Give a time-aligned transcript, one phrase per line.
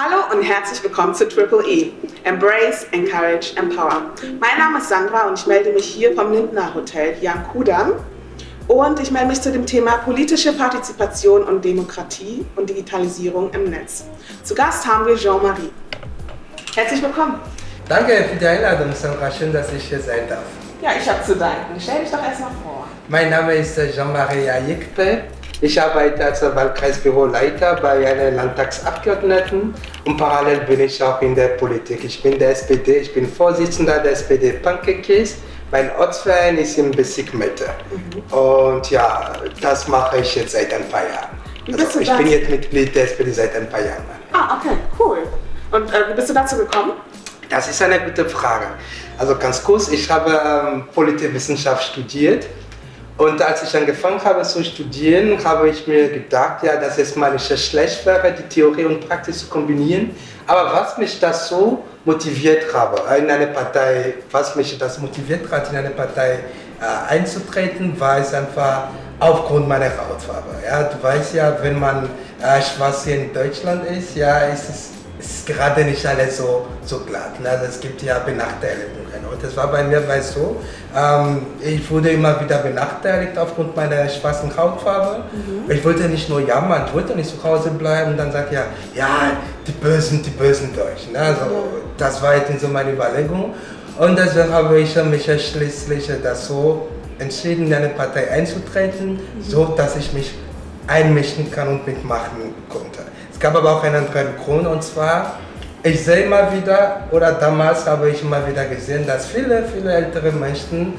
[0.00, 1.90] Hallo und herzlich willkommen zu Triple E.
[2.22, 4.12] Embrace, Encourage, Empower.
[4.38, 7.94] Mein Name ist Sandra und ich melde mich hier vom Lindner Hotel hier am Kudamm.
[8.68, 14.04] Und ich melde mich zu dem Thema politische Partizipation und Demokratie und Digitalisierung im Netz.
[14.44, 15.72] Zu Gast haben wir Jean-Marie.
[16.76, 17.40] Herzlich willkommen.
[17.88, 19.28] Danke für die Einladung, Sandra.
[19.32, 20.44] Schön, dass ich hier sein darf.
[20.80, 21.74] Ja, ich habe zu danken.
[21.76, 22.86] Stell dich doch erstmal vor.
[23.08, 25.22] Mein Name ist Jean-Marie Ayekpe.
[25.60, 29.74] Ich arbeite als Wahlkreisbüroleiter bei einer Landtagsabgeordneten
[30.04, 32.04] und parallel bin ich auch in der Politik.
[32.04, 35.38] Ich bin der SPD, ich bin Vorsitzender der SPD Pankekis.
[35.72, 37.66] Mein Ortsverein ist im Bezirk Mitte.
[37.90, 38.38] Mhm.
[38.38, 41.36] Und ja, das mache ich jetzt seit ein paar Jahren.
[41.76, 44.04] Also, ich bin jetzt Mitglied der SPD seit ein paar Jahren.
[44.32, 45.18] Ah, okay, cool.
[45.72, 46.92] Und äh, wie bist du dazu gekommen?
[47.48, 48.66] Das ist eine gute Frage.
[49.18, 52.46] Also ganz kurz, ich habe ähm, Politikwissenschaft studiert
[53.18, 57.32] und als ich angefangen habe zu studieren, habe ich mir gedacht, ja, dass es mal
[57.32, 60.12] nicht schlecht wäre, die Theorie und Praxis zu kombinieren.
[60.46, 65.68] Aber was mich das so motiviert habe, in eine Partei, was mich das motiviert hat,
[65.70, 66.38] in eine Partei
[66.80, 68.84] äh, einzutreten, war es einfach
[69.18, 70.54] aufgrund meiner Hautfarbe.
[70.64, 72.08] Ja, du weißt ja, wenn man
[72.40, 74.90] äh, schwarz hier in Deutschland ist, ja, ist es
[75.28, 77.38] ist gerade nicht alles so, so glatt.
[77.40, 77.50] Ne?
[77.50, 78.98] Also es gibt ja Benachteiligungen.
[79.30, 80.56] Und das war bei mir weil so,
[80.96, 85.24] ähm, ich wurde immer wieder benachteiligt aufgrund meiner schwarzen Hautfarbe.
[85.32, 85.70] Mhm.
[85.70, 88.64] Ich wollte nicht nur jammern, ich wollte nicht zu Hause bleiben und dann sagt ja,
[88.94, 89.32] ja,
[89.66, 91.12] die Bösen, die Bösen Deutschen.
[91.12, 91.18] Ne?
[91.18, 91.44] Also,
[91.98, 93.54] Das war jetzt so meine Überlegung.
[93.98, 99.42] Und deswegen habe ich mich schließlich so entschieden, in eine Partei einzutreten, mhm.
[99.42, 100.32] so dass ich mich
[100.86, 103.07] einmischen kann und mitmachen konnte.
[103.38, 105.38] Es gab aber auch einen anderen Grund und zwar,
[105.84, 110.32] ich sehe immer wieder, oder damals habe ich immer wieder gesehen, dass viele, viele ältere
[110.32, 110.94] Menschen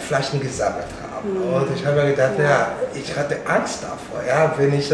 [0.00, 1.32] Flaschen gesammelt haben.
[1.32, 1.54] Mhm.
[1.54, 2.44] Und ich habe gedacht, ja.
[2.44, 4.20] ja, ich hatte Angst davor.
[4.26, 4.92] Ja, wenn ich,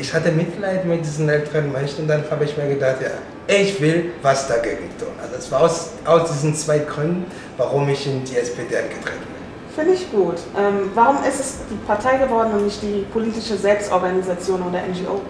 [0.00, 3.10] ich hatte Mitleid mit diesen älteren Menschen, dann habe ich mir gedacht, ja,
[3.52, 5.08] ich will was dagegen tun.
[5.20, 9.74] Also es war aus, aus diesen zwei Gründen, warum ich in die SPD eingetreten bin.
[9.74, 10.36] Finde ich gut.
[10.56, 15.22] Ähm, warum ist es die Partei geworden und nicht die politische Selbstorganisation oder NGO?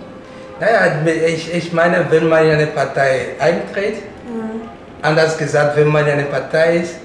[0.60, 0.93] Naja,
[1.26, 4.69] ich, ich meine, wenn man in eine Partei eintritt, mhm.
[5.00, 6.97] anders gesagt, wenn man in eine Partei ist,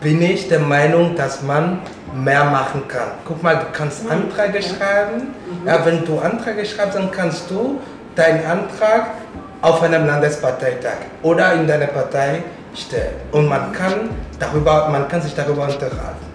[0.00, 1.80] bin ich der Meinung, dass man
[2.14, 3.08] mehr machen kann.
[3.26, 4.12] Guck mal, du kannst mhm.
[4.12, 5.34] Anträge schreiben.
[5.62, 5.68] Mhm.
[5.68, 7.78] Ja, wenn du Anträge schreibst, dann kannst du
[8.14, 9.08] deinen Antrag
[9.60, 12.42] auf einem Landesparteitag oder in deiner Partei
[12.74, 13.16] stellen.
[13.32, 16.27] Und man kann, darüber, man kann sich darüber unterhalten.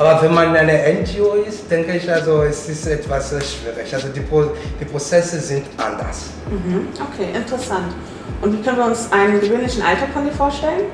[0.00, 3.92] Aber wenn man eine NGO ist, denke ich, also es ist etwas schwierig.
[3.92, 4.44] Also die, Pro
[4.80, 6.30] die Prozesse sind anders.
[6.48, 6.88] Mhm.
[6.94, 7.92] Okay, interessant.
[8.40, 10.84] Und wie können wir uns einen gewöhnlichen Alltag von dir vorstellen?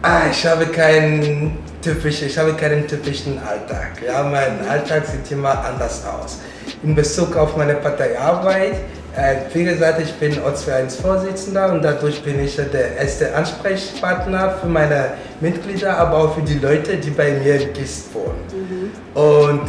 [0.00, 4.00] Ah, ich habe keinen typischen, ich habe keinen typischen Alltag.
[4.06, 6.38] Ja, mein Alltag sieht immer anders aus.
[6.82, 8.76] In Bezug auf meine Parteiarbeit
[9.16, 15.14] äh, wie gesagt, ich bin Ortsvereinsvorsitzender und dadurch bin ich der erste Ansprechpartner für meine
[15.40, 18.90] Mitglieder, aber auch für die Leute, die bei mir in Gist wohnen.
[19.14, 19.20] Mhm.
[19.20, 19.60] Und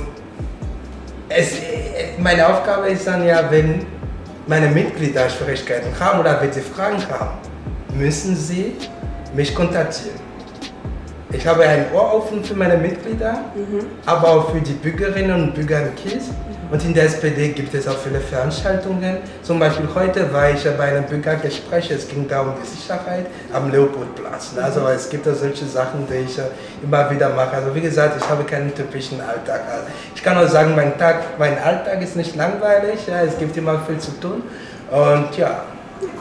[1.30, 1.54] es,
[2.20, 3.86] meine Aufgabe ist dann ja, wenn
[4.48, 7.38] meine Mitglieder Schwierigkeiten haben oder wenn sie Fragen haben,
[7.94, 8.74] müssen sie
[9.36, 10.28] mich kontaktieren.
[11.32, 13.86] Ich habe ein Ohr offen für meine Mitglieder, mhm.
[14.06, 16.30] aber auch für die Bürgerinnen und Bürger in Kies.
[16.70, 19.20] Und in der SPD gibt es auch viele Veranstaltungen.
[19.42, 23.72] Zum Beispiel heute war ich bei einem Bürgergespräch, es ging da um die Sicherheit am
[23.72, 24.52] Leopoldplatz.
[24.62, 26.38] Also es gibt auch solche Sachen, die ich
[26.84, 27.56] immer wieder mache.
[27.56, 29.62] Also wie gesagt, ich habe keinen typischen Alltag.
[30.14, 33.80] Ich kann auch sagen, mein, Tag, mein Alltag ist nicht langweilig, ja, es gibt immer
[33.88, 34.44] viel zu tun.
[34.92, 35.64] Und ja.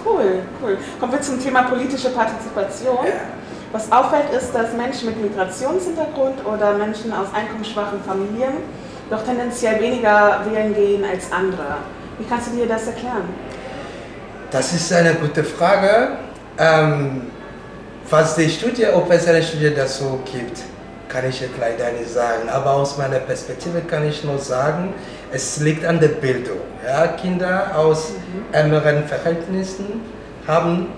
[0.05, 0.79] Cool, cool.
[1.01, 3.05] Kommen wir zum Thema politische Partizipation.
[3.05, 3.13] Ja.
[3.73, 8.55] Was auffällt, ist, dass Menschen mit Migrationshintergrund oder Menschen aus einkommensschwachen Familien
[9.11, 11.79] doch tendenziell weniger wählen gehen als andere.
[12.19, 13.29] Wie kannst du dir das erklären?
[14.51, 16.19] Das ist eine gute Frage.
[16.59, 17.23] Ähm,
[18.09, 20.63] was die Studie, ob es eine Studie dazu gibt,
[21.09, 22.49] kann ich jetzt leider nicht sagen.
[22.49, 24.95] Aber aus meiner Perspektive kann ich nur sagen,
[25.33, 26.59] es liegt an der Bildung.
[26.85, 28.45] Ja, Kinder aus mhm.
[28.53, 30.01] ärmeren Verhältnissen
[30.47, 30.89] haben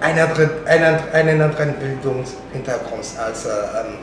[0.00, 3.98] einen anderen, einen, einen anderen Bildungshintergrund als, äh, ähm,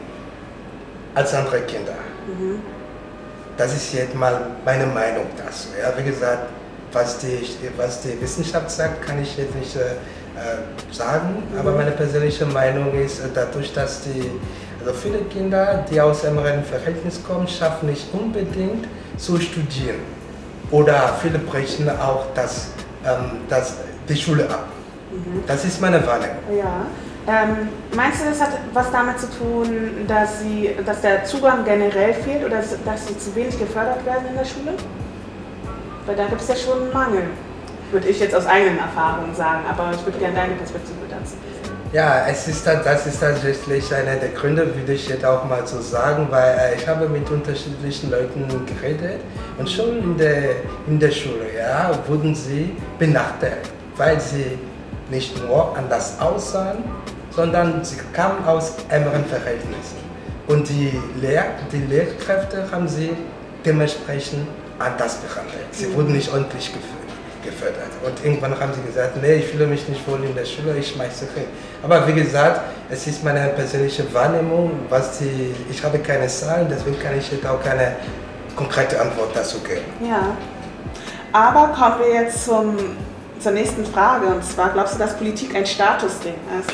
[1.13, 1.93] als andere Kinder.
[2.27, 2.78] Mhm.
[3.59, 5.67] Das ist jetzt mal meine Meinung dazu.
[5.77, 6.47] Ja, wie gesagt,
[6.93, 7.45] was die,
[7.75, 11.59] was die Wissenschaft sagt, kann ich jetzt nicht äh, sagen, mhm.
[11.59, 14.31] aber meine persönliche Meinung ist, äh, dadurch, dass die,
[14.79, 19.99] also viele Kinder, die aus einem Verhältnis kommen, schaffen nicht unbedingt zu studieren.
[20.71, 22.67] Oder viele brechen auch das,
[23.05, 23.73] ähm, das,
[24.07, 24.67] die Schule ab.
[25.11, 25.43] Mhm.
[25.47, 26.37] Das ist meine Wahrnehmung.
[26.57, 26.85] Ja.
[27.27, 32.13] Ähm, meinst du, das hat was damit zu tun, dass, sie, dass der Zugang generell
[32.13, 34.73] fehlt oder dass sie zu wenig gefördert werden in der Schule?
[36.05, 37.23] Weil da gibt es ja schon einen Mangel.
[37.91, 41.35] würde ich jetzt aus eigenen Erfahrungen sagen, aber ich würde gerne deine Perspektive dazu.
[41.91, 45.81] Ja, es ist, das ist tatsächlich einer der Gründe, würde ich jetzt auch mal so
[45.81, 49.21] sagen, weil äh, ich habe mit unterschiedlichen Leuten geredet
[49.57, 50.51] und schon in der,
[50.85, 54.59] in der Schule ja, wurden sie benachteiligt, weil sie
[55.09, 56.83] nicht nur anders aussahen,
[57.31, 59.97] sondern sie kamen aus ärmeren Verhältnissen.
[60.47, 63.11] Und die, Lehr die Lehrkräfte haben sie
[63.65, 64.47] dementsprechend
[64.79, 65.67] anders behandelt.
[65.71, 65.95] Sie mhm.
[65.95, 66.71] wurden nicht ordentlich
[67.43, 67.91] gefördert.
[68.05, 70.91] Und irgendwann haben sie gesagt, nee, ich fühle mich nicht wohl in der Schule, ich
[70.91, 71.45] schmeiße hin.
[71.83, 76.99] Aber wie gesagt, es ist meine persönliche Wahrnehmung, was die, ich habe keine Zahlen, deswegen
[76.99, 77.95] kann ich jetzt auch keine
[78.55, 79.85] konkrete Antwort dazu geben.
[80.01, 80.35] Ja,
[81.31, 82.75] aber kommen wir jetzt zum,
[83.39, 86.73] zur nächsten Frage, und zwar, glaubst du, dass Politik ein Statusding ist?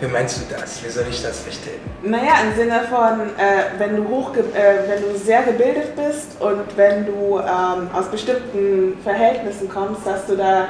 [0.00, 0.84] Wie meinst du das?
[0.84, 1.80] Wie soll ich das verstehen?
[2.02, 4.42] Naja, im Sinne von, äh, wenn, du hoch, äh,
[4.88, 10.36] wenn du sehr gebildet bist und wenn du ähm, aus bestimmten Verhältnissen kommst, dass du
[10.36, 10.68] da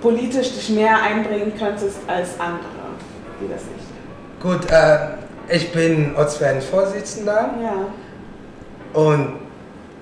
[0.00, 2.60] politisch dich mehr einbringen könntest als andere.
[3.40, 4.40] Wie das nicht?
[4.40, 7.54] Gut, äh, ich bin Ortsverein-Vorsitzender.
[7.62, 9.00] Ja.
[9.00, 9.40] Und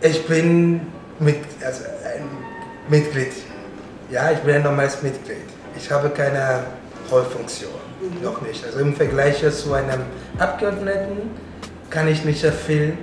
[0.01, 0.81] ich bin
[1.21, 2.29] mit, also ein
[2.89, 3.33] Mitglied.
[4.13, 5.39] Ja, ich bin ein normales Mitglied.
[5.75, 6.65] Ich habe keine
[7.11, 7.73] Rollfunktion.
[7.99, 8.23] Mhm.
[8.23, 8.63] Noch nicht.
[8.63, 10.03] Also im Vergleich zu einem
[10.39, 11.31] Abgeordneten
[11.89, 12.99] kann ich nicht sehr viel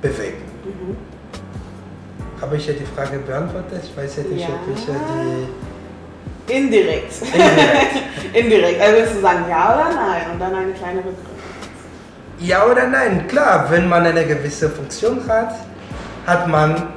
[0.00, 0.42] bewegen.
[0.64, 0.96] Mhm.
[2.40, 3.82] Habe ich ja die Frage beantwortet?
[3.84, 4.48] Ich weiß ja nicht, ja.
[4.48, 4.94] ob ich ja
[6.48, 7.12] die Indirekt.
[7.22, 8.32] Indirekt.
[8.32, 8.80] Indirekt.
[8.80, 11.26] Also willst du sagen ja oder nein und dann eine kleine Begründung.
[12.38, 15.54] Ja oder nein, klar, wenn man eine gewisse Funktion hat,
[16.26, 16.94] hat man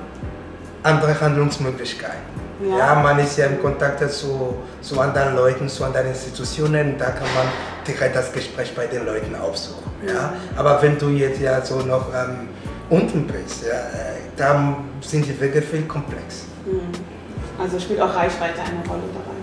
[0.81, 2.33] andere Handlungsmöglichkeiten.
[2.69, 2.77] Ja.
[2.77, 2.95] ja.
[2.95, 7.48] man ist ja in Kontakt zu, zu anderen Leuten, zu anderen Institutionen, da kann man
[7.88, 9.92] direkt das Gespräch bei den Leuten aufsuchen.
[10.07, 10.33] Ja?
[10.56, 12.50] Aber wenn du jetzt ja so noch ähm,
[12.89, 16.45] unten bist, ja, äh, da sind die Wege viel komplex.
[16.65, 16.81] Hm.
[17.60, 19.38] Also spielt auch Reichweite eine Rolle dabei.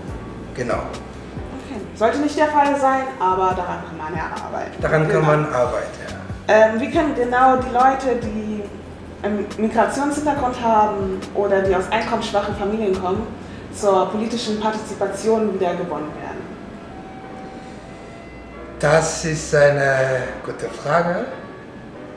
[0.55, 0.75] Genau.
[0.75, 1.81] Okay.
[1.94, 4.82] Sollte nicht der Fall sein, aber daran kann man ja arbeiten.
[4.82, 5.20] Daran genau.
[5.20, 6.17] kann man arbeiten, ja.
[6.52, 8.64] Ähm, wie können genau die Leute, die
[9.22, 13.26] einen Migrationshintergrund haben oder die aus einkommensschwachen Familien kommen,
[13.75, 16.40] zur politischen Partizipation wieder gewonnen werden?
[18.78, 21.26] Das ist eine gute Frage.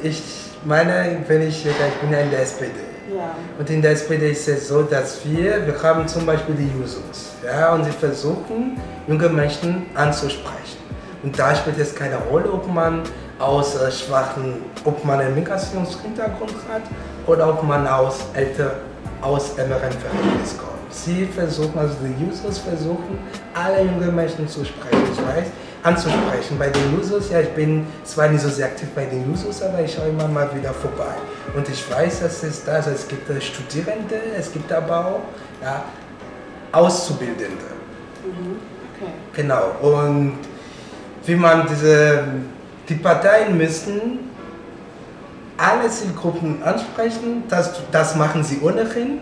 [0.01, 0.23] Ich
[0.63, 2.71] meine, wenn ich, ich bin ja in der SPD.
[3.13, 3.35] Ja.
[3.59, 7.33] Und in der SPD ist es so, dass wir, wir haben zum Beispiel die Jusos,
[7.45, 10.77] ja, und sie versuchen, junge Menschen anzusprechen.
[11.21, 13.03] Und da spielt es keine Rolle, ob man
[13.39, 16.83] aus äh, schwachen, ob man einen Migrationshintergrund hat
[17.25, 18.75] oder ob man aus älter,
[19.21, 20.93] aus ärmeren Verhältnissen kommt.
[20.93, 23.17] Sie versuchen, also die Jusos versuchen,
[23.53, 25.03] alle junge Menschen zu sprechen.
[25.11, 25.47] Ich weiß,
[25.83, 26.57] anzusprechen.
[26.57, 29.81] Bei den Jusos, ja, ich bin zwar nicht so sehr aktiv bei den Jusos, aber
[29.81, 31.13] ich schaue immer mal wieder vorbei.
[31.55, 35.21] Und ich weiß, dass es da, also es gibt Studierende, es gibt aber auch
[35.61, 35.83] ja,
[36.71, 37.65] Auszubildende.
[38.23, 38.57] Mhm.
[38.95, 39.11] Okay.
[39.33, 39.71] Genau.
[39.81, 40.37] Und
[41.25, 42.23] wie man diese,
[42.89, 44.31] die Parteien müssen
[45.57, 49.21] alle Zielgruppen ansprechen, das, das machen sie ohnehin.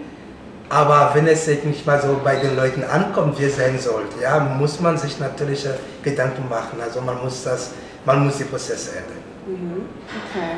[0.70, 4.40] Aber wenn es nicht mal so bei den Leuten ankommt, wie es sein sollte, ja,
[4.40, 5.68] muss man sich natürlich
[6.02, 6.80] Gedanken machen.
[6.82, 7.72] Also man muss, das,
[8.06, 9.22] man muss die Prozesse ändern.
[9.48, 9.82] Mhm.
[10.30, 10.56] Okay.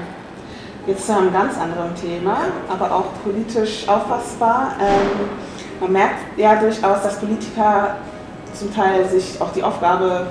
[0.85, 4.75] Jetzt zu einem ganz anderen Thema, aber auch politisch auffassbar.
[4.79, 5.29] Ähm,
[5.79, 7.95] man merkt ja durchaus, dass Politiker
[8.53, 10.27] zum Teil sich auch die Aufgabe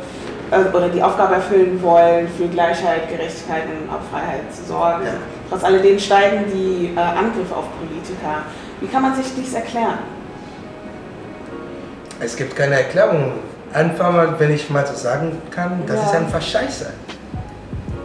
[0.53, 5.05] äh, oder die Aufgabe erfüllen wollen, für Gleichheit, Gerechtigkeit und auch Freiheit zu sorgen.
[5.05, 5.13] Ja.
[5.49, 8.43] Trotz alledem steigen die äh, Angriffe auf Politiker.
[8.81, 9.99] Wie kann man sich dies erklären?
[12.21, 13.33] Es gibt keine Erklärung.
[13.73, 16.07] Einfach mal, wenn ich mal so sagen kann, das ja.
[16.07, 16.93] ist einfach scheiße.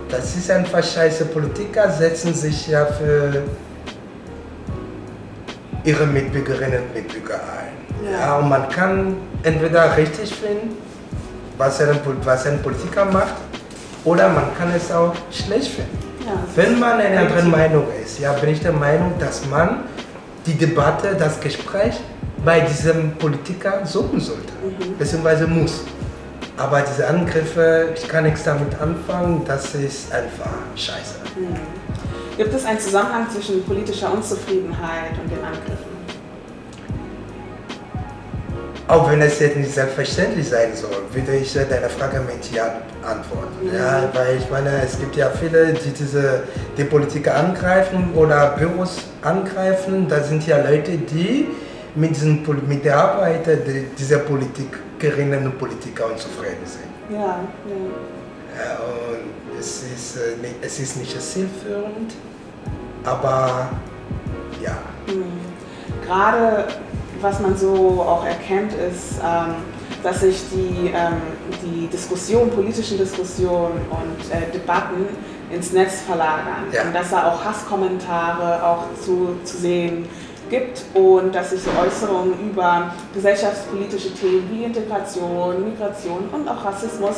[0.10, 1.26] Das ist einfach scheiße.
[1.26, 3.44] Politiker setzen sich ja für
[5.84, 8.06] ihre Mitbürgerinnen und Mitbürger ein.
[8.10, 8.20] Ja.
[8.20, 8.38] ja.
[8.38, 10.78] und man kann entweder richtig finden,
[11.58, 13.36] was ein, was ein Politiker macht,
[14.04, 15.98] oder man kann es auch schlecht finden.
[16.26, 19.84] Ja, Wenn man eine andere Meinung ist, ja, bin ich der Meinung, dass man
[20.46, 21.96] die Debatte, das Gespräch
[22.44, 24.98] bei diesem Politiker suchen sollte, mhm.
[24.98, 25.82] beziehungsweise muss.
[26.58, 31.16] Aber diese Angriffe, ich kann nichts damit anfangen, das ist einfach scheiße.
[31.38, 31.56] Mhm.
[32.38, 35.87] Gibt es einen Zusammenhang zwischen politischer Unzufriedenheit und den Angriffen?
[38.88, 43.70] Auch wenn es jetzt nicht selbstverständlich sein soll, würde ich deine Frage mit Ja antworten.
[43.74, 46.44] Ja, weil ich meine, es gibt ja viele, die diese
[46.78, 50.08] die Politiker angreifen oder Büros angreifen.
[50.08, 51.48] Da sind ja Leute, die
[51.96, 53.48] mit, diesen, mit der Arbeit
[53.98, 56.88] dieser Politikerinnen und Politiker unzufrieden sind.
[57.10, 57.76] Ja, ja.
[58.58, 62.14] ja und es ist, äh, es ist nicht zielführend,
[63.04, 63.70] aber
[64.62, 64.78] ja.
[65.08, 65.58] Mhm.
[66.06, 66.66] Gerade
[67.22, 69.56] was man so auch erkennt, ist, ähm,
[70.04, 71.22] dass sich die, ähm,
[71.64, 75.08] die Diskussion, politischen Diskussionen und äh, Debatten
[75.52, 76.84] ins Netz verlagern Ja.
[76.84, 80.08] und dass da auch Hasskommentare auch zu, zu sehen
[80.50, 87.16] gibt und dass sich so Äußerungen über gesellschaftspolitische Themen wie Integration, Migration und auch Rassismus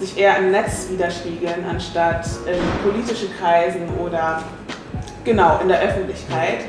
[0.00, 4.42] sich eher im Netz widerspiegeln, anstatt in politischen Kreisen oder
[5.24, 6.60] genau in der Öffentlichkeit.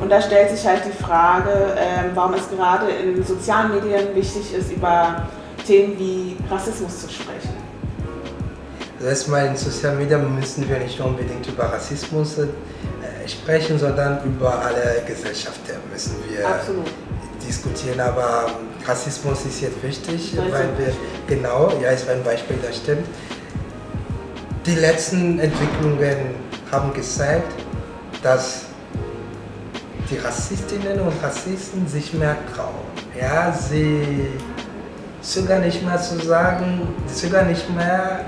[0.00, 4.54] Und da stellt sich halt die Frage, ähm, warum es gerade in sozialen Medien wichtig
[4.54, 5.28] ist, über
[5.66, 7.54] Themen wie Rassismus zu sprechen.
[9.02, 12.48] Erstmal in Social Media müssen wir nicht unbedingt über Rassismus äh,
[13.28, 16.86] sprechen, sondern über alle Gesellschaften müssen wir Absolut.
[17.46, 18.00] diskutieren.
[18.00, 18.46] Aber
[18.86, 20.92] Rassismus ist jetzt wichtig, Weil wir,
[21.26, 23.06] genau, ja, ist ein Beispiel, das stimmt.
[24.66, 26.34] Die letzten Entwicklungen
[26.72, 27.52] haben gezeigt,
[28.22, 28.63] dass
[30.14, 32.84] die Rassistinnen und Rassisten sich mehr trauen.
[33.20, 34.28] Ja, sie
[35.20, 38.20] zögern nicht mehr zu sagen, sie zögern nicht mehr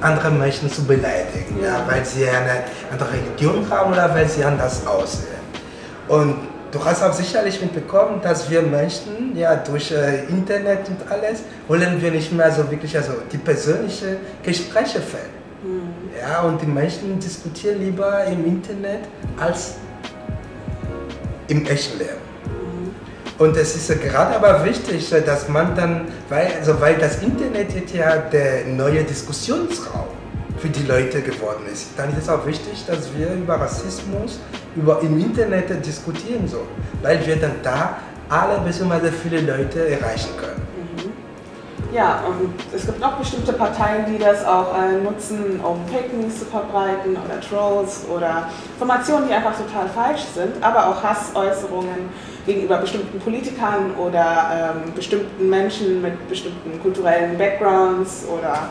[0.00, 1.68] andere Menschen zu beleidigen, ja.
[1.68, 1.84] Ja.
[1.88, 5.44] weil sie eine andere Religion haben oder weil sie anders aussehen.
[6.08, 6.36] Und
[6.70, 12.00] du hast auch sicherlich mitbekommen, dass wir Menschen, ja, durch äh, Internet und alles, wollen
[12.00, 15.34] wir nicht mehr so wirklich also die persönlichen Gespräche führen.
[16.20, 19.00] Ja, und die Menschen diskutieren lieber im Internet
[19.40, 19.76] als
[21.48, 22.24] im echten Leben.
[23.36, 27.92] Und es ist gerade aber wichtig, dass man dann, weil, also weil das Internet jetzt
[27.92, 30.06] ja der neue Diskussionsraum
[30.58, 34.38] für die Leute geworden ist, dann ist es auch wichtig, dass wir über Rassismus
[34.76, 36.68] über, im Internet diskutieren sollen,
[37.02, 37.96] weil wir dann da
[38.28, 39.10] alle bzw.
[39.10, 40.53] viele Leute erreichen können.
[41.94, 46.40] Ja, und es gibt auch bestimmte Parteien, die das auch äh, nutzen, um Fake News
[46.40, 52.08] zu verbreiten oder Trolls oder Informationen, die einfach total falsch sind, aber auch Hassäußerungen
[52.44, 58.70] gegenüber bestimmten Politikern oder ähm, bestimmten Menschen mit bestimmten kulturellen Backgrounds oder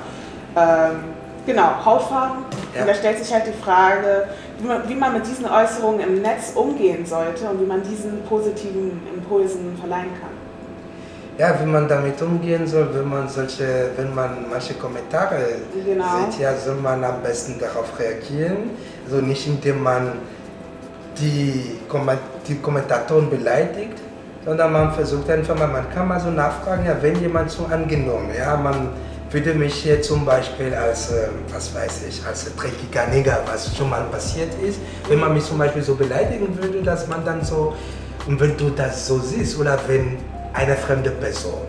[0.58, 1.06] ähm,
[1.46, 2.44] genau, Hautfarben.
[2.75, 2.82] Ja.
[2.82, 4.27] Und da stellt sich halt die Frage,
[4.60, 8.22] wie man, wie man mit diesen Äußerungen im Netz umgehen sollte und wie man diesen
[8.25, 10.33] positiven Impulsen verleihen kann.
[11.38, 15.38] Ja, wie man damit umgehen soll, wenn man solche, wenn man manche Kommentare
[15.84, 16.06] Genau.
[16.30, 18.70] sieht, ja, soll man am besten darauf reagieren.
[19.06, 20.12] Also nicht indem man
[21.20, 23.98] die, Komment die Kommentatoren beleidigt,
[24.46, 28.30] sondern man versucht einfach mal, man kann mal so nachfragen, ja, wenn jemand so angenommen,
[28.38, 28.90] ja, man
[29.32, 33.90] würde mich hier zum Beispiel als, ähm, was weiß ich, als dreckiger Neger, was schon
[33.90, 37.74] mal passiert ist, wenn man mich zum Beispiel so beleidigen würde, dass man dann so,
[38.28, 40.18] und wenn du das so siehst, oder wenn
[40.53, 41.62] eine fremde Person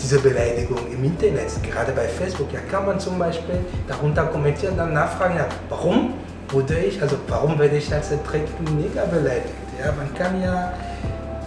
[0.00, 4.92] diese Beleidigung im Internet, gerade bei Facebook, ja, kann man zum Beispiel darunter kommentieren, dann
[4.92, 6.14] nachfragen, ja, warum
[6.50, 9.54] wurde ich, also warum werde ich als dreckigen Neger beleidigt?
[9.78, 10.72] Ja, man kann ja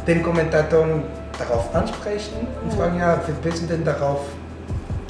[0.06, 1.04] den Kommentatoren
[1.38, 4.22] darauf ansprechen und fragen, ja, wie bist du denn darauf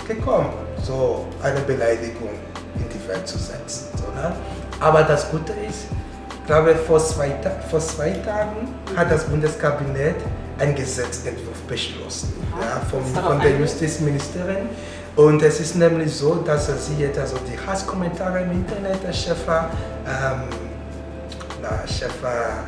[0.07, 0.49] gekommen,
[0.83, 2.29] so eine Beleidigung
[2.75, 3.87] in die Welt zu setzen.
[3.97, 4.33] So, ne?
[4.79, 5.87] Aber das Gute ist,
[6.29, 7.35] ich glaube, vor zwei,
[7.69, 10.15] vor zwei Tagen hat das Bundeskabinett
[10.59, 13.57] einen Gesetzentwurf beschlossen ja, vom, von der?
[13.57, 14.69] Justizministerin.
[15.15, 19.69] Und es ist nämlich so, dass sie jetzt also die Hasskommentare im Internet, der Schäfer,
[20.05, 20.43] ähm,
[21.61, 22.63] na, Schäfer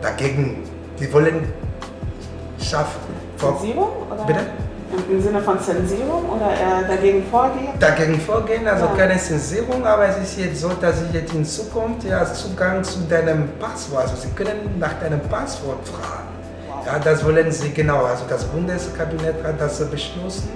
[0.00, 0.62] dagegen,
[0.98, 1.52] die wollen
[2.62, 3.00] schaffen.
[3.36, 3.90] Zensierung?
[4.10, 4.24] Oder?
[4.24, 4.40] Bitte?
[5.10, 7.78] Im, Sinne von Zensierung oder eher dagegen vorgehen?
[7.78, 8.94] dagegen vorgehen, also Ja.
[8.96, 13.00] keine Zensierung, aber es ist jetzt so, dass sie jetzt in Zukunft ja Zugang zu
[13.00, 16.25] deinem Passwort, also sie können nach deinem Passwort fragen.
[16.86, 20.48] Ja, das wollen sie genau, also das Bundeskabinett hat das beschlossen.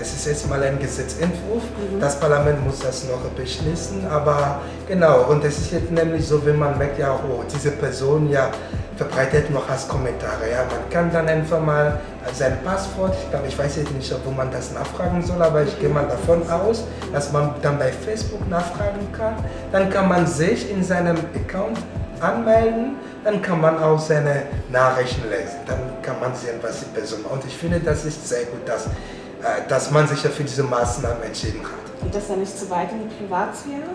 [0.00, 1.64] Es ist jetzt mal ein Gesetzentwurf,
[2.00, 6.60] das Parlament muss das noch beschließen, aber genau, und es ist jetzt nämlich so, wenn
[6.60, 8.50] man merkt, ja, oh, diese Person ja
[8.96, 12.00] verbreitet noch als Kommentare, ja, man kann dann einfach mal
[12.32, 15.78] sein Passwort, ich glaube, ich weiß jetzt nicht, wo man das nachfragen soll, aber ich
[15.80, 19.34] gehe mal davon aus, dass man dann bei Facebook nachfragen kann,
[19.72, 21.78] dann kann man sich in seinem Account
[22.20, 27.22] anmelden, dann kann man auch seine Nachrichten lesen, dann kann man sehen, was die Person
[27.22, 27.32] macht.
[27.32, 30.62] Und ich finde, das ist sehr gut, dass, äh, dass man sich ja für diese
[30.62, 32.02] Maßnahmen entschieden hat.
[32.02, 33.88] Geht das ja nicht zu weit in die Privatsphäre?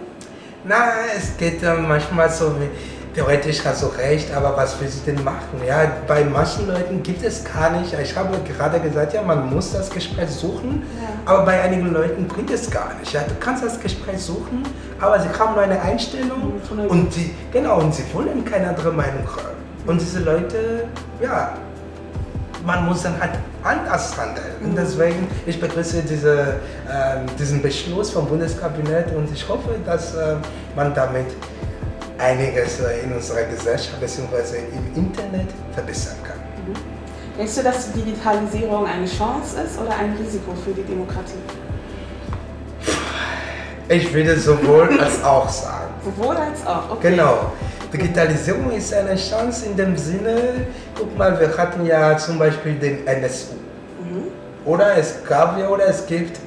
[0.66, 2.70] Na, es geht äh, manchmal so, wie,
[3.16, 5.60] theoretisch hast du recht, aber was willst du denn machen?
[5.68, 7.94] Ja, bei manchen Leuten gibt es gar nicht.
[8.02, 11.10] Ich habe gerade gesagt, ja, man muss das Gespräch suchen, Ja.
[11.34, 13.12] aber bei einigen Leuten bringt es gar nicht.
[13.14, 14.64] Ja, du kannst das Gespräch suchen,
[15.00, 18.92] aber sie haben nur eine Einstellung Mhm, und sie, genau, und sie wollen keine andere
[18.92, 19.58] Meinung hören.
[19.88, 20.86] Und diese Leute,
[21.22, 21.54] ja,
[22.66, 23.32] man muss dann halt
[23.64, 24.46] anders handeln.
[24.64, 26.58] Und deswegen, ich begrüße diese,
[26.92, 30.36] ähm, diesen Beschluss vom Bundeskabinett und ich hoffe, dass äh,
[30.76, 31.26] man damit
[32.20, 34.58] einiges in unserer Gesellschaft bzw.
[34.74, 36.40] im Internet verbessern kann.
[37.38, 41.40] Denkst du, dass die Digitalisierung eine Chance ist oder ein Risiko für die Demokratie?
[43.88, 45.94] Ich würde sowohl als auch sagen.
[46.04, 47.12] Sowohl als auch, okay.
[47.12, 47.52] Genau.
[47.92, 53.08] Digitalisierung ist eine Chance in dem Sinne, guck mal, wir hatten ja zum Beispiel den
[53.08, 53.54] NSU.
[54.04, 54.26] Mhm.
[54.66, 56.40] Oder es gab ja oder es gibt,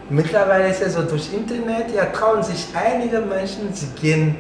[0.08, 4.36] Mittlerweile ist es so durch Internet, ja trauen sich einige Menschen, sie gehen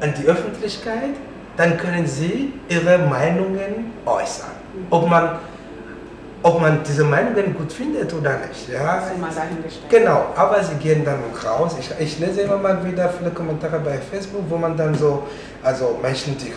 [0.00, 1.14] an die Öffentlichkeit,
[1.56, 4.50] dann können sie ihre Meinungen äußern.
[4.74, 4.86] Mhm.
[4.90, 5.38] Ob man,
[6.42, 8.68] ob man diese Meinungen gut findet oder nicht.
[8.68, 9.02] Ja.
[9.88, 11.76] Genau, aber sie gehen dann raus.
[11.78, 15.24] Ich, ich lese immer mal wieder viele Kommentare bei Facebook, wo man dann so,
[15.62, 16.52] also Menschen, die,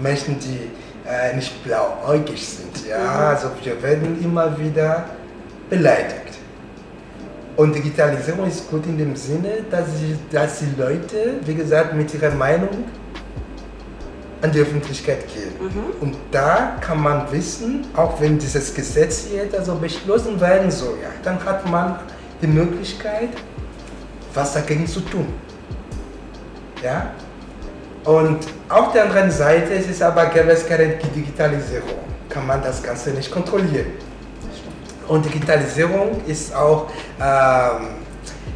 [0.00, 0.70] Menschen, die
[1.08, 2.86] äh, nicht blauäugig sind.
[2.86, 2.98] Ja?
[2.98, 3.26] Mhm.
[3.26, 5.04] Also wir werden immer wieder
[5.70, 6.38] beleidigt.
[7.56, 12.12] Und Digitalisierung ist gut in dem Sinne, dass, sie, dass die Leute, wie gesagt, mit
[12.12, 12.84] ihrer Meinung
[14.44, 15.52] an die Öffentlichkeit gehen.
[15.58, 16.02] Mhm.
[16.02, 21.08] Und da kann man wissen, auch wenn dieses Gesetz jetzt also beschlossen werden soll, ja,
[21.22, 21.98] dann hat man
[22.42, 23.30] die Möglichkeit,
[24.34, 25.26] was dagegen zu tun.
[26.82, 27.12] Ja?
[28.04, 32.82] Und auf der anderen Seite ist es aber, gäbe es keine Digitalisierung, kann man das
[32.82, 33.86] Ganze nicht kontrollieren.
[35.08, 38.04] Und Digitalisierung ist auch, ähm,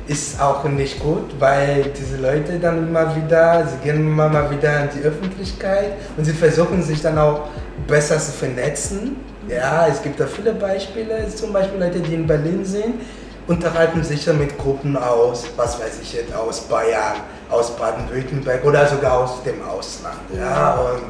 [0.08, 4.84] ist auch nicht gut, weil diese Leute dann immer wieder, sie gehen immer mal wieder
[4.84, 7.48] in die Öffentlichkeit und sie versuchen sich dann auch
[7.86, 9.16] besser zu vernetzen.
[9.48, 13.02] Ja, es gibt da viele Beispiele, zum Beispiel Leute, die in Berlin sind,
[13.46, 17.16] unterhalten sich dann mit Gruppen aus, was weiß ich jetzt, aus Bayern,
[17.50, 20.18] aus Baden-Württemberg oder sogar aus dem Ausland.
[20.34, 21.02] Ja, und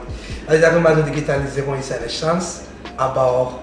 [0.46, 2.62] also ich sage mal, so Digitalisierung ist eine Chance,
[2.96, 3.54] aber auch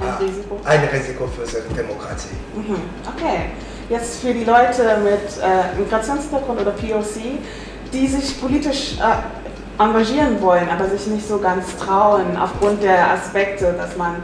[0.00, 0.60] ein Risiko?
[0.64, 2.36] Ein Risiko für die Demokratie.
[2.54, 2.76] Mhm.
[3.14, 3.50] Okay.
[3.90, 7.40] Jetzt für die Leute mit äh, Migrationshintergrund oder POC,
[7.92, 13.74] die sich politisch äh, engagieren wollen, aber sich nicht so ganz trauen aufgrund der Aspekte,
[13.76, 14.22] dass man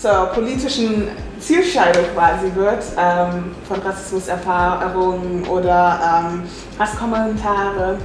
[0.00, 1.06] zur politischen
[1.38, 6.42] Zielscheibe quasi wird ähm, von Rassismuserfahrungen oder ähm,
[6.76, 7.98] Hasskommentare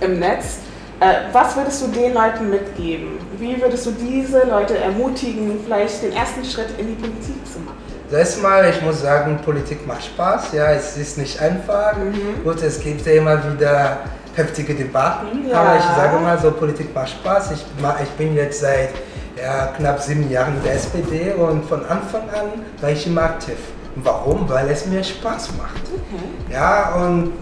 [0.00, 0.58] im Netz.
[1.00, 3.18] Äh, was würdest du den Leuten mitgeben?
[3.38, 7.91] Wie würdest du diese Leute ermutigen, vielleicht den ersten Schritt in die Politik zu machen?
[8.12, 10.52] Erstmal, ich muss sagen, Politik macht Spaß.
[10.52, 11.96] Ja, es ist nicht einfach.
[11.96, 12.44] Mhm.
[12.44, 13.98] Gut, es gibt ja immer wieder
[14.34, 15.48] heftige Debatten.
[15.48, 15.60] Ja.
[15.60, 17.52] Aber ich sage mal so, Politik macht Spaß.
[17.52, 17.64] Ich,
[18.02, 18.90] ich bin jetzt seit
[19.36, 23.56] ja, knapp sieben Jahren in der SPD und von Anfang an war ich immer aktiv.
[23.96, 24.48] Warum?
[24.48, 25.82] Weil es mir Spaß macht.
[25.84, 26.52] Okay.
[26.52, 27.32] Ja, und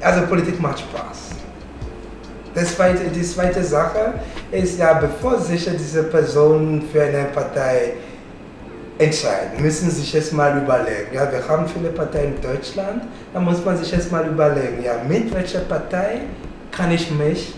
[0.00, 1.30] also Politik macht Spaß.
[2.54, 4.14] Das zweite, die zweite Sache
[4.50, 7.94] ist ja, bevor sich diese Personen für eine Partei
[9.02, 11.12] entscheiden, müssen sie sich erstmal überlegen.
[11.12, 15.32] Ja, wir haben viele Parteien in Deutschland, da muss man sich erstmal überlegen, ja, mit
[15.34, 16.22] welcher Partei
[16.70, 17.54] kann ich mich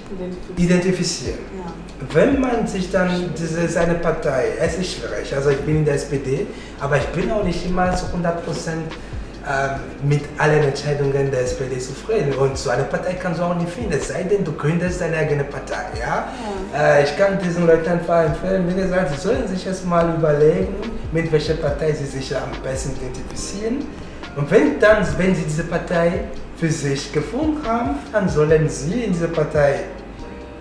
[0.56, 1.38] identifizieren.
[1.56, 1.72] Ja.
[2.12, 5.94] Wenn man sich dann, diese, seine Partei, es ist schwierig, also ich bin in der
[5.94, 6.46] SPD,
[6.80, 8.92] aber ich bin auch nicht immer zu 100 Prozent
[10.02, 12.32] mit allen Entscheidungen der SPD zufrieden.
[12.34, 15.18] Und so eine Partei kannst du auch nicht finden, es sei denn, du gründest deine
[15.18, 15.84] eigene Partei.
[15.98, 16.28] Ja?
[16.72, 16.98] ja.
[16.98, 20.76] Äh, ich kann diesen Leuten einfach empfehlen, wie gesagt, sie sollen sich erstmal überlegen,
[21.12, 23.86] mit welcher Partei sie sich am besten identifizieren.
[24.36, 26.24] Und wenn, dann, wenn sie diese Partei
[26.56, 29.80] für sich gefunden haben, dann sollen sie in diese Partei,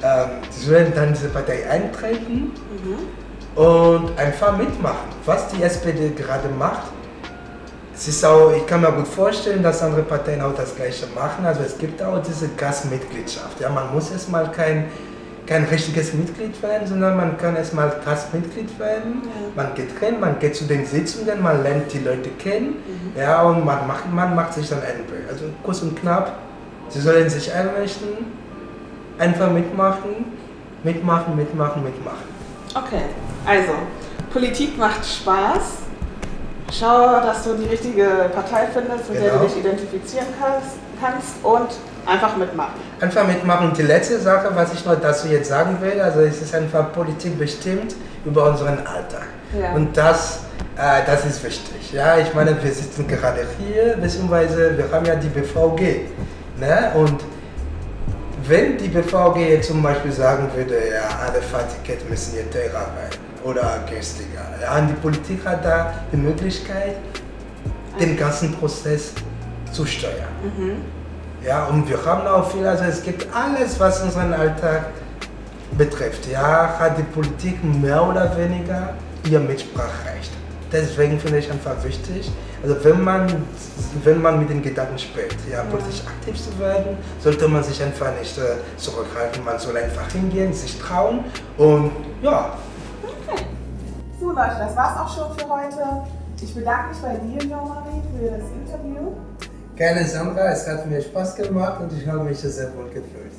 [0.04, 2.52] ähm, sie sollen dann diese Partei eintreten
[2.84, 3.62] mhm.
[3.62, 5.08] und einfach mitmachen.
[5.26, 6.92] Was die SPD gerade macht,
[8.04, 11.46] es ist auch, ich kann mir gut vorstellen, dass andere Parteien auch das Gleiche machen.
[11.46, 13.62] Also es gibt auch diese Gastmitgliedschaft.
[13.62, 14.88] Ja, man muss erstmal kein,
[15.48, 19.22] kein richtiges Mitglied werden, sondern man kann erstmal Gastmitglied werden.
[19.24, 19.64] Ja.
[19.64, 23.18] Man geht rein, man geht zu den Sitzungen, man lernt die Leute kennen mhm.
[23.18, 25.30] ja, und man macht, man macht sich dann ein Bild.
[25.30, 26.40] Also kurz und knapp,
[26.90, 28.10] sie sollen sich einrichten,
[29.18, 30.26] einfach mitmachen,
[30.84, 32.34] mitmachen, mitmachen, mitmachen.
[32.76, 33.04] Okay,
[33.46, 33.72] also
[34.34, 35.83] Politik macht Spaß
[36.80, 39.34] Schau, dass du die richtige Partei findest, mit genau.
[39.34, 41.70] der du dich identifizieren kannst, kannst und
[42.06, 42.74] einfach mitmachen.
[43.00, 43.70] Einfach mitmachen.
[43.70, 46.92] Und die letzte Sache, was ich noch dazu jetzt sagen will, also es ist einfach
[46.92, 47.94] Politik bestimmt
[48.26, 49.28] über unseren Alltag.
[49.60, 49.74] Ja.
[49.74, 51.94] Und das, äh, das ist wichtig.
[51.94, 56.08] Ja, ich meine, wir sitzen gerade hier, beziehungsweise wir haben ja die BVG.
[56.60, 56.92] Ne?
[56.96, 57.24] Und
[58.48, 63.33] wenn die BVG jetzt zum Beispiel sagen würde, ja, alle Fahrtickets müssen hier teurer werden
[63.44, 64.46] oder günstiger.
[64.62, 66.96] Ja, und die Politik hat da die Möglichkeit,
[68.00, 69.14] den ganzen Prozess
[69.72, 70.34] zu steuern.
[70.44, 70.76] Mhm.
[71.46, 74.86] Ja, und wir haben auch viel, also es gibt alles, was unseren Alltag
[75.78, 76.30] betrifft.
[76.32, 78.94] Ja, hat die Politik mehr oder weniger
[79.30, 80.32] ihr Mitspracherecht.
[80.72, 82.32] Deswegen finde ich einfach wichtig,
[82.64, 83.28] also wenn man,
[84.04, 88.08] wenn man mit den Gedanken spielt, ja, politisch aktiv zu werden, sollte man sich einfach
[88.18, 89.44] nicht äh, zurückhalten.
[89.44, 91.26] Man soll einfach hingehen, sich trauen
[91.58, 92.58] und ja.
[94.24, 95.84] So Leute, das war's auch schon für heute.
[96.42, 99.12] Ich bedanke mich bei dir, Jean-Marie, für das Interview.
[99.76, 103.34] Gerne, Sandra, es hat mir Spaß gemacht und ich habe mich sehr wohl gefühlt.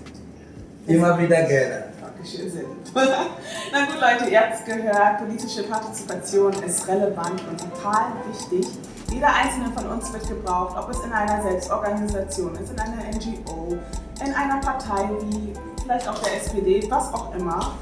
[0.86, 1.84] Immer wieder gerne.
[2.02, 2.66] Dankeschön, lieb.
[2.94, 8.66] Na gut, Leute, ihr habt es gehört, politische Partizipation ist relevant und total wichtig.
[9.10, 13.78] Jeder einzelne von uns wird gebraucht, ob es in einer Selbstorganisation ist, in einer NGO,
[14.22, 17.72] in einer Partei wie vielleicht auch der SPD, was auch immer.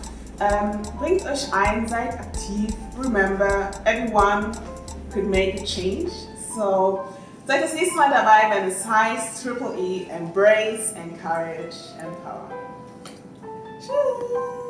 [0.43, 2.75] Um, ähm, bringt euch ein, seid aktiv.
[2.99, 4.53] Remember, everyone
[5.13, 6.11] could make a change.
[6.57, 7.05] So,
[7.47, 12.51] seid das nächste Mal dabei, wenn es heißt Triple E, Embrace, Encourage, Empower.
[13.79, 14.62] Tschüss!